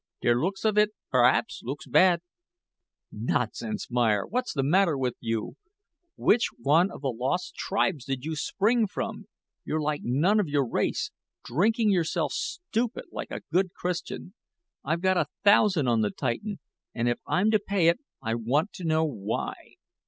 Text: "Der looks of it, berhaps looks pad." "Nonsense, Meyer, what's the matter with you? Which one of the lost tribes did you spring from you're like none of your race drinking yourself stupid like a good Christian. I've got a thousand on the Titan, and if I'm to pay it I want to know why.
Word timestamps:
"Der 0.23 0.33
looks 0.33 0.65
of 0.65 0.79
it, 0.79 0.93
berhaps 1.11 1.61
looks 1.63 1.85
pad." 1.85 2.21
"Nonsense, 3.11 3.85
Meyer, 3.91 4.25
what's 4.25 4.51
the 4.51 4.63
matter 4.63 4.97
with 4.97 5.13
you? 5.19 5.57
Which 6.17 6.47
one 6.57 6.89
of 6.89 7.01
the 7.01 7.09
lost 7.11 7.53
tribes 7.53 8.05
did 8.05 8.25
you 8.25 8.35
spring 8.35 8.87
from 8.87 9.27
you're 9.63 9.79
like 9.79 10.01
none 10.03 10.39
of 10.39 10.47
your 10.47 10.67
race 10.67 11.11
drinking 11.45 11.91
yourself 11.91 12.31
stupid 12.33 13.05
like 13.11 13.29
a 13.29 13.41
good 13.53 13.75
Christian. 13.75 14.33
I've 14.83 15.01
got 15.01 15.17
a 15.17 15.27
thousand 15.43 15.87
on 15.87 16.01
the 16.01 16.09
Titan, 16.09 16.57
and 16.95 17.07
if 17.07 17.19
I'm 17.27 17.51
to 17.51 17.59
pay 17.59 17.87
it 17.87 17.99
I 18.23 18.33
want 18.33 18.73
to 18.73 18.83
know 18.83 19.05
why. 19.05 19.53